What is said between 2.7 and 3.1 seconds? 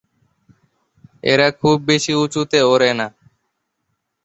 ওড়ে না।